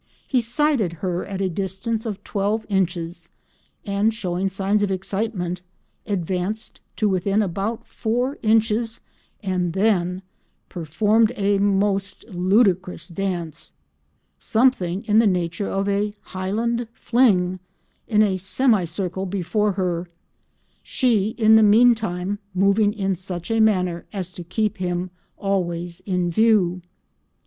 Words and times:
He 0.27 0.41
sighted 0.41 0.93
her 1.05 1.23
at 1.23 1.41
a 1.41 1.47
distance 1.47 2.07
of 2.07 2.23
twelve 2.23 2.65
inches, 2.67 3.29
and 3.85 4.11
showing 4.11 4.49
signs 4.49 4.81
of 4.81 4.89
excitement, 4.89 5.61
advanced 6.07 6.81
to 6.95 7.07
within 7.07 7.43
about 7.43 7.85
four 7.85 8.39
inches 8.41 8.99
and 9.43 9.73
then 9.73 10.23
performed 10.69 11.33
a 11.35 11.59
most 11.59 12.25
ludicrous 12.29 13.09
dance—something 13.09 15.03
in 15.03 15.19
the 15.19 15.27
nature 15.27 15.69
of 15.69 15.87
a 15.87 16.15
"highland 16.21 16.87
fling," 16.93 17.59
in 18.07 18.23
a 18.23 18.37
semicircle 18.37 19.27
before 19.27 19.73
her, 19.73 20.07
she, 20.81 21.29
in 21.37 21.53
the 21.55 21.61
meantime, 21.61 22.39
moving 22.55 22.91
in 22.91 23.15
such 23.15 23.51
a 23.51 23.59
manner 23.59 24.07
as 24.11 24.31
to 24.31 24.43
keep 24.43 24.77
him 24.77 25.11
always 25.37 25.99
in 26.07 26.31
view. 26.31 26.81